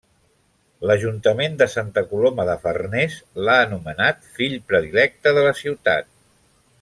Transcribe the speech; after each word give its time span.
L'Ajuntament 0.91 1.57
de 1.59 1.67
Santa 1.73 2.03
Coloma 2.13 2.45
de 2.49 2.55
Farners 2.65 3.19
l'ha 3.49 3.59
anomenat 3.69 4.25
fill 4.39 4.57
predilecte 4.73 5.35
de 5.41 5.45
la 5.51 5.57
ciutat. 5.65 6.11